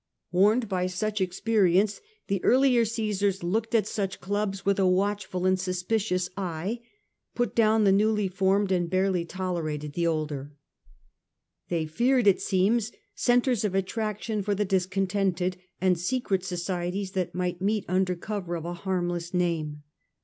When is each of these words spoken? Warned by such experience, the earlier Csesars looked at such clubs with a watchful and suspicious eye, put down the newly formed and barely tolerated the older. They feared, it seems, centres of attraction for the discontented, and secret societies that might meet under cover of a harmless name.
Warned 0.31 0.67
by 0.67 0.87
such 0.87 1.21
experience, 1.21 2.01
the 2.25 2.43
earlier 2.43 2.85
Csesars 2.85 3.43
looked 3.43 3.75
at 3.75 3.85
such 3.85 4.19
clubs 4.19 4.65
with 4.65 4.79
a 4.79 4.87
watchful 4.87 5.45
and 5.45 5.59
suspicious 5.59 6.27
eye, 6.35 6.79
put 7.35 7.53
down 7.53 7.83
the 7.83 7.91
newly 7.91 8.27
formed 8.27 8.71
and 8.71 8.89
barely 8.89 9.25
tolerated 9.25 9.93
the 9.93 10.07
older. 10.07 10.55
They 11.69 11.85
feared, 11.85 12.25
it 12.25 12.41
seems, 12.41 12.91
centres 13.13 13.63
of 13.63 13.75
attraction 13.75 14.41
for 14.41 14.55
the 14.55 14.65
discontented, 14.65 15.57
and 15.79 15.99
secret 15.99 16.43
societies 16.43 17.11
that 17.11 17.35
might 17.35 17.61
meet 17.61 17.85
under 17.87 18.15
cover 18.15 18.55
of 18.55 18.65
a 18.65 18.73
harmless 18.73 19.35
name. 19.35 19.83